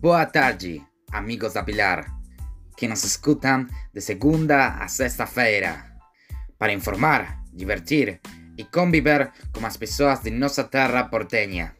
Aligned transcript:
Boa 0.00 0.24
tarde, 0.24 0.82
amigos 1.12 1.52
da 1.52 1.62
Pilar, 1.62 2.10
que 2.74 2.88
nos 2.88 3.04
escutam 3.04 3.66
de 3.92 4.00
segunda 4.00 4.78
a 4.82 4.88
sexta-feira, 4.88 5.94
para 6.58 6.72
informar, 6.72 7.42
divertir 7.52 8.18
e 8.56 8.64
conviver 8.64 9.30
com 9.52 9.66
as 9.66 9.76
pessoas 9.76 10.22
de 10.22 10.30
nossa 10.30 10.64
terra 10.64 11.04
portenha. 11.04 11.76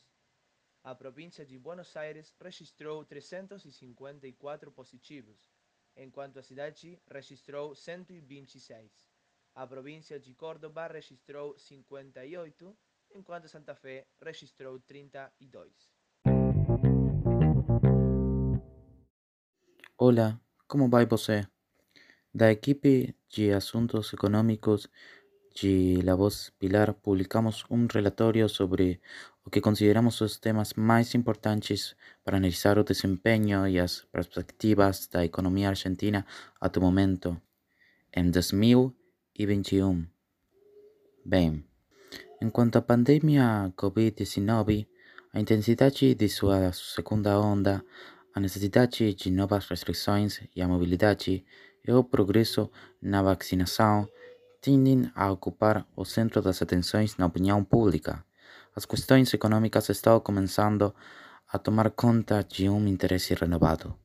A 0.82 0.94
província 0.94 1.44
de 1.44 1.58
Buenos 1.58 1.97
Aires 1.97 2.34
registrou 2.41 3.04
354 3.04 4.70
positivos, 4.72 5.50
enquanto 5.97 6.38
a 6.38 6.42
cidade 6.42 7.00
registrou 7.10 7.75
126. 7.75 9.08
A 9.54 9.66
província 9.66 10.20
de 10.20 10.34
Córdoba 10.34 10.87
registrou 10.87 11.58
58, 11.58 12.78
enquanto 13.10 13.48
Santa 13.48 13.75
Fé 13.75 14.06
registrou 14.20 14.78
32. 14.81 15.98
Olá, 20.00 20.41
como 20.69 20.88
vai 20.88 21.06
você? 21.06 21.44
Da 22.32 22.53
equipe 22.53 23.16
de 23.28 23.50
Assuntos 23.50 24.12
Econômicos 24.12 24.88
de 25.53 26.00
La 26.04 26.14
Voz 26.14 26.53
Pilar 26.56 26.94
publicamos 26.94 27.64
um 27.69 27.88
relatório 27.92 28.48
sobre 28.48 29.00
o 29.44 29.50
que 29.50 29.60
consideramos 29.60 30.20
os 30.20 30.38
temas 30.38 30.75
mais 30.75 31.16
importantes 31.16 31.97
para 32.22 32.37
analisar 32.37 32.78
o 32.78 32.84
desempenho 32.84 33.66
e 33.66 33.81
as 33.81 34.06
perspectivas 34.12 35.08
da 35.08 35.25
economia 35.25 35.70
argentina 35.70 36.25
atual 36.60 36.87
momento, 36.87 37.37
em 38.14 38.31
2021. 38.31 40.06
Bem, 41.25 41.64
enquanto 42.41 42.76
à 42.76 42.82
pandemia 42.82 43.75
Covid-19, 43.76 44.87
a 45.32 45.41
intensidade 45.41 46.14
de 46.14 46.28
sua 46.28 46.72
segunda 46.72 47.41
onda 47.41 47.84
a 48.34 48.41
necessidade 48.41 49.15
de 49.15 49.31
novas 49.31 49.66
restrições 49.66 50.41
e 50.55 50.62
a 50.62 50.69
mobilidade 50.69 51.44
e 51.87 51.93
o 51.93 52.05
progresso 52.05 52.71
na 53.00 53.22
vacinação 53.22 54.09
tendem 54.61 55.11
a 55.15 55.31
ocupar 55.31 55.87
o 55.97 56.05
centro 56.05 56.43
das 56.43 56.61
atenções 56.61 57.17
na 57.17 57.27
opinião 57.27 57.65
pública. 57.65 58.25
As 58.77 58.84
questões 58.84 59.33
econômicas 59.33 59.88
estão 59.88 60.21
começando 60.21 60.94
a 61.50 61.59
tomar 61.59 61.91
conta 61.91 62.44
de 62.44 62.69
um 62.69 62.87
interesse 62.87 63.34
renovado. 63.34 63.97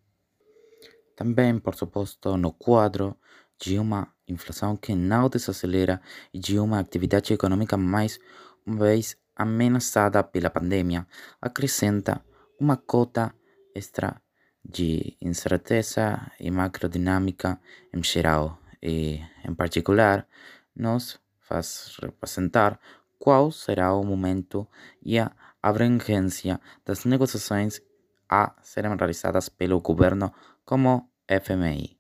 Também, 1.16 1.60
por 1.60 1.76
suposto, 1.76 2.38
no 2.38 2.52
quadro 2.52 3.16
de 3.60 3.78
uma 3.78 4.08
inflação 4.28 4.76
que 4.76 4.96
não 4.96 5.30
desacelera 5.30 6.02
e 6.34 6.40
de 6.40 6.58
uma 6.58 6.80
atividade 6.80 7.34
econômica 7.34 7.78
mais 7.78 8.20
uma 8.66 8.86
vez 8.86 9.18
ameaçada 9.36 10.24
pela 10.24 10.50
pandemia, 10.50 11.06
acrescenta 11.42 12.24
uma 12.60 12.78
cota 12.78 13.34
extra 13.76 14.22
de 14.64 15.18
incerteza 15.22 16.32
e 16.40 16.50
macrodinâmica 16.50 17.60
em 17.94 18.04
geral 18.04 18.60
e, 18.82 19.22
em 19.44 19.54
particular, 19.54 20.28
nos 20.76 21.20
faz 21.40 21.98
representar 22.02 22.80
qual 23.20 23.52
será 23.52 23.94
o 23.94 24.04
momento 24.04 24.68
e 25.02 25.20
a 25.20 25.32
abrangência 25.62 26.60
das 26.86 27.06
negociações 27.06 27.82
a 28.30 28.54
serem 28.62 28.96
realizadas 28.96 29.50
pelo 29.50 29.80
governo 29.82 30.34
como 30.66 31.10
FMI. 31.28 31.98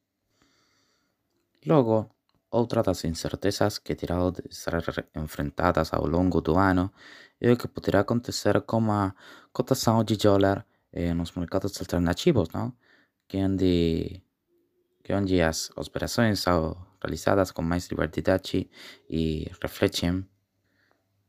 Logo, 1.65 2.09
outra 2.51 2.83
das 2.83 3.03
incertezas 3.05 3.79
que 3.79 3.95
terá 3.95 4.17
de 4.31 4.53
ser 4.53 4.73
enfrentadas 5.15 5.93
ao 5.93 6.05
longo 6.05 6.41
do 6.41 6.57
ano 6.57 6.91
é 7.39 7.51
o 7.51 7.57
que 7.57 7.67
poderá 7.67 8.01
acontecer 8.01 8.61
com 8.61 8.91
a 8.91 9.13
cotação 9.51 10.03
de 10.03 10.17
dólar 10.17 10.65
eh, 10.93 11.13
nos 11.13 11.31
mercados 11.33 11.79
alternativos, 11.81 12.49
não? 12.53 12.73
Que 13.27 13.37
onde, 13.37 14.23
que 15.03 15.13
onde 15.13 15.41
as 15.41 15.71
operações 15.75 16.39
são 16.39 16.77
realizadas 17.01 17.51
com 17.51 17.61
mais 17.61 17.87
liberdade 17.89 18.69
e 19.09 19.49
refletem, 19.61 20.25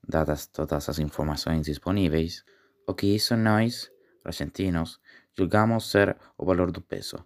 dadas 0.07 0.47
todas 0.47 0.89
as 0.89 0.99
informações 0.99 1.67
disponíveis, 1.67 2.45
o 2.87 2.95
que 2.95 3.07
isso 3.07 3.37
nós, 3.37 3.91
argentinos, 4.25 5.01
julgamos 5.37 5.91
ser 5.91 6.17
o 6.37 6.45
valor 6.45 6.71
do 6.71 6.81
peso. 6.81 7.25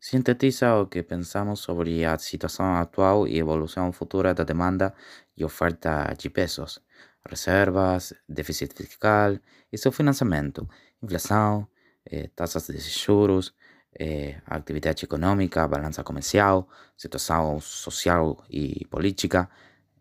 Sintetiza 0.00 0.76
o 0.76 0.86
que 0.86 1.02
pensamos 1.02 1.60
sobre 1.60 2.04
a 2.04 2.18
situação 2.18 2.76
atual 2.76 3.26
e 3.26 3.38
evolução 3.38 3.92
futura 3.92 4.34
da 4.34 4.44
demanda 4.44 4.94
e 5.36 5.44
oferta 5.44 6.14
de 6.18 6.30
pesos, 6.30 6.80
reservas, 7.28 8.14
déficit 8.28 8.74
fiscal 8.74 9.38
e 9.72 9.78
seu 9.78 9.90
financiamento, 9.90 10.68
inflação, 11.06 11.66
eh, 12.04 12.28
taxas 12.34 12.66
de 12.66 12.78
juros, 12.78 13.54
eh, 13.98 14.40
atividade 14.46 15.04
econômica, 15.04 15.66
balança 15.66 16.04
comercial, 16.04 16.68
situação 16.96 17.60
social 17.60 18.44
e 18.50 18.84
política, 18.90 19.48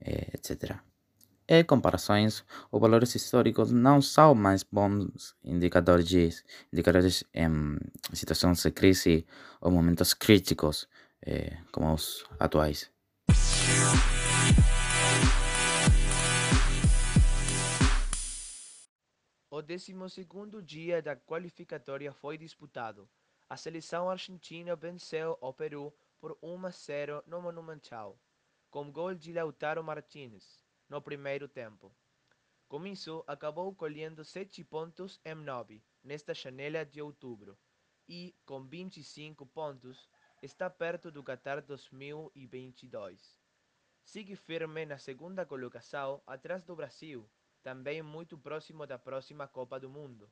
eh, 0.02 0.30
etc. 0.34 0.76
E 1.48 1.64
comparações, 1.64 2.44
os 2.72 2.82
valores 2.82 3.14
históricos 3.16 3.72
não 3.72 4.02
são 4.02 4.34
mais 4.34 4.64
bons 4.64 5.36
indicadores, 5.44 6.44
indicadores 6.74 7.24
em 7.34 7.78
situações 8.14 8.64
de 8.64 8.72
crise 8.72 9.26
ou 9.62 9.72
momentos 9.72 10.14
críticos 10.14 10.88
eh, 11.22 11.58
como 11.72 11.94
os 11.94 12.26
atuais. 12.40 12.90
O 19.66 19.68
12º 19.68 20.62
dia 20.62 21.02
da 21.02 21.16
qualificatória 21.16 22.14
foi 22.14 22.38
disputado. 22.38 23.10
A 23.50 23.58
seleção 23.58 24.08
argentina 24.08 24.76
venceu 24.76 25.40
o 25.42 25.52
Peru 25.52 25.92
por 26.20 26.38
1 26.40 26.68
a 26.68 26.70
0 26.70 27.24
no 27.26 27.42
Monumental, 27.42 28.16
com 28.70 28.92
gol 28.92 29.16
de 29.16 29.34
Lautaro 29.34 29.84
Martínez 29.84 30.64
no 30.88 31.02
primeiro 31.02 31.48
tempo. 31.48 31.92
Com 32.68 32.86
isso, 32.86 33.24
acabou 33.26 33.74
colhendo 33.74 34.24
7 34.24 34.64
pontos 34.64 35.20
em 35.26 35.34
9 35.34 35.84
nesta 36.04 36.36
janela 36.36 36.86
de 36.86 37.02
outubro 37.02 37.58
e, 38.08 38.36
com 38.46 38.64
25 38.64 39.48
pontos, 39.48 40.08
está 40.44 40.70
perto 40.70 41.10
do 41.10 41.24
Qatar 41.24 41.60
2022. 41.64 43.36
Sigue 44.04 44.36
firme 44.36 44.86
na 44.86 45.00
segunda 45.00 45.44
colocação 45.44 46.22
atrás 46.28 46.64
do 46.64 46.76
Brasil, 46.76 47.28
também 47.66 48.04
muito 48.04 48.38
próximo 48.38 48.86
da 48.86 49.00
próxima 49.00 49.48
Copa 49.48 49.80
do 49.80 49.90
Mundo. 49.90 50.30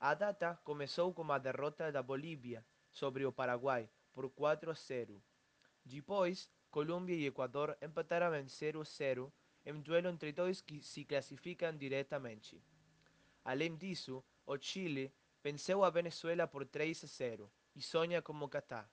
A 0.00 0.14
data 0.14 0.58
começou 0.64 1.12
com 1.12 1.30
a 1.30 1.36
derrota 1.36 1.92
da 1.92 2.02
Bolívia 2.02 2.64
sobre 2.90 3.26
o 3.26 3.30
Paraguai 3.30 3.86
por 4.14 4.30
4 4.30 4.70
a 4.70 4.74
0. 4.74 5.22
Depois, 5.84 6.50
Colômbia 6.70 7.14
e 7.14 7.26
Equador 7.26 7.76
empataram 7.82 8.34
em 8.34 8.48
0 8.48 8.80
a 8.80 8.84
0 8.84 9.30
em 9.66 9.78
duelo 9.82 10.08
entre 10.08 10.32
dois 10.32 10.62
que 10.62 10.80
se 10.80 11.04
classificam 11.04 11.76
diretamente. 11.76 12.64
Além 13.44 13.76
disso, 13.76 14.24
o 14.46 14.56
Chile 14.56 15.12
venceu 15.42 15.84
a 15.84 15.90
Venezuela 15.90 16.48
por 16.48 16.64
3 16.64 17.04
a 17.04 17.06
0 17.06 17.52
e 17.74 17.82
sonha 17.82 18.22
como 18.22 18.48
Catar. 18.48 18.90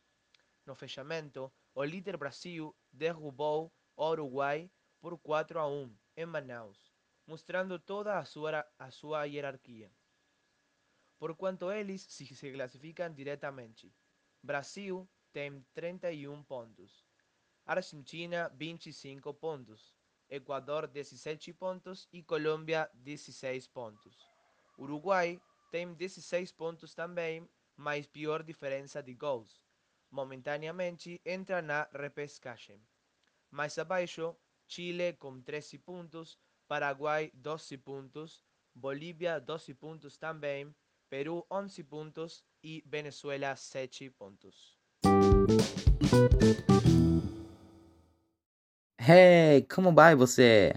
No 0.65 0.75
fechamento, 0.75 1.49
o 1.73 1.85
líder 1.85 2.17
Brasil 2.17 2.75
derrubou 2.91 3.71
o 3.95 4.09
Uruguai 4.09 4.69
por 4.99 5.17
4 5.17 5.57
a 5.57 5.65
1 5.65 5.95
em 6.17 6.25
Manaus, 6.25 6.92
mostrando 7.25 7.79
toda 7.79 8.19
a 8.19 8.25
sua, 8.25 8.65
a. 8.77 9.91
Por 11.17 11.35
quanto 11.35 11.71
eles 11.71 12.01
se, 12.01 12.25
se 12.25 12.51
classificam 12.51 13.13
diretamente, 13.13 13.93
Brasil 14.41 15.09
tem 15.31 15.65
31 15.73 16.43
pontos, 16.43 17.05
Argentina 17.65 18.49
25 18.49 19.33
pontos, 19.33 19.95
Equador 20.29 20.87
17 20.87 21.53
pontos 21.53 22.07
e 22.11 22.21
Colômbia 22.23 22.89
16 22.93 23.67
pontos. 23.67 24.17
Uruguai 24.77 25.39
tem 25.71 25.93
16 25.93 26.51
pontos 26.51 26.93
também, 26.93 27.47
mas 27.75 28.05
pior 28.05 28.43
diferença 28.43 29.01
de 29.01 29.13
gols. 29.13 29.63
Momentaneamente 30.11 31.21
entra 31.25 31.61
na 31.61 31.87
repescagem. 31.93 32.81
Mais 33.49 33.77
abaixo, 33.77 34.35
Chile 34.67 35.13
com 35.13 35.41
13 35.41 35.77
pontos, 35.79 36.37
Paraguai 36.67 37.31
12 37.33 37.77
pontos, 37.77 38.43
Bolívia 38.73 39.39
12 39.39 39.73
pontos 39.73 40.17
também, 40.17 40.73
Peru 41.09 41.45
11 41.51 41.83
pontos 41.83 42.43
e 42.63 42.83
Venezuela 42.85 43.55
7 43.55 44.09
pontos. 44.11 44.77
Hey, 48.99 49.67
como 49.69 49.93
vai 49.93 50.15
você? 50.15 50.73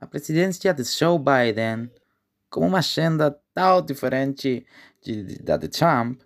A 0.00 0.06
presidência 0.06 0.72
de 0.72 0.84
Joe 0.84 1.18
Biden, 1.18 1.90
com 2.48 2.66
uma 2.66 2.78
agenda 2.78 3.30
tão 3.52 3.84
diferente 3.84 4.64
da 5.42 5.56
de 5.56 5.68
Trump, 5.68 6.22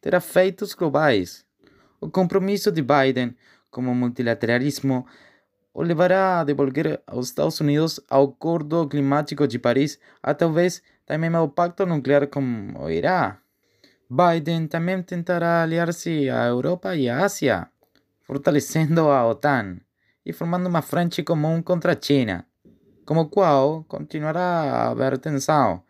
terá 0.00 0.20
feitos 0.20 0.74
globais. 0.74 1.46
O 2.00 2.10
compromisso 2.10 2.72
de 2.72 2.82
Biden 2.82 3.36
com 3.70 3.82
o 3.82 3.94
multilateralismo 3.94 5.06
o 5.74 5.82
levará 5.82 6.40
a 6.40 6.44
devolver 6.44 7.02
aos 7.06 7.28
Estados 7.28 7.60
Unidos 7.60 8.00
ao 8.08 8.24
Acordo 8.24 8.86
Climático 8.88 9.46
de 9.46 9.58
Paris 9.58 9.98
a 10.22 10.34
talvez 10.34 10.82
também 11.06 11.34
ao 11.34 11.48
Pacto 11.48 11.86
Nuclear 11.86 12.26
com 12.26 12.74
o 12.78 12.90
Irã. 12.90 13.36
Biden 14.08 14.66
também 14.66 15.02
tentará 15.02 15.62
aliar-se 15.62 16.28
à 16.28 16.44
Europa 16.46 16.94
e 16.94 17.08
à 17.08 17.24
Ásia 17.24 17.68
fortalecendo 18.22 19.10
a 19.10 19.26
OTAN 19.26 19.78
e 20.24 20.32
formando 20.32 20.66
uma 20.66 20.80
frente 20.80 21.22
comum 21.22 21.60
contra 21.60 21.92
a 21.92 22.00
China, 22.00 22.46
como 23.04 23.28
qual 23.28 23.84
continuará 23.84 24.40
a 24.40 24.90
haver 24.90 25.18
tensão. 25.18 25.82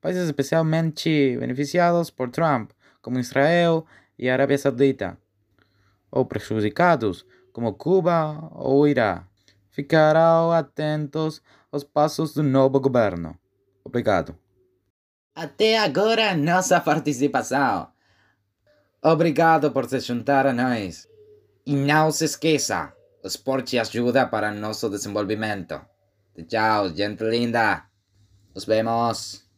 Países 0.00 0.24
especialmente 0.24 1.36
beneficiados 1.38 2.10
por 2.10 2.30
Trump, 2.30 2.72
como 3.00 3.18
Israel 3.18 3.86
e 4.18 4.28
a 4.28 4.32
Arábia 4.32 4.58
Saudita, 4.58 5.16
ou 6.10 6.24
prejudicados, 6.26 7.24
como 7.52 7.74
Cuba 7.74 8.50
ou 8.52 8.86
Irã, 8.86 9.24
ficarão 9.70 10.52
atentos 10.52 11.42
aos 11.70 11.84
passos 11.84 12.34
do 12.34 12.42
novo 12.42 12.80
governo. 12.80 13.36
Obrigado. 13.84 14.36
Até 15.34 15.78
agora, 15.78 16.34
nossa 16.36 16.80
participação. 16.80 17.88
Obrigado 19.02 19.70
por 19.70 19.88
se 19.88 20.00
juntar 20.00 20.46
a 20.46 20.52
nós. 20.52 21.08
E 21.64 21.74
não 21.74 22.10
se 22.10 22.24
esqueça, 22.24 22.92
o 23.22 23.26
esporte 23.26 23.78
ajuda 23.78 24.26
para 24.26 24.52
nosso 24.52 24.90
desenvolvimento. 24.90 25.80
Tchau, 26.46 26.88
gente 26.88 27.22
linda. 27.24 27.84
Nos 28.54 28.64
vemos. 28.64 29.49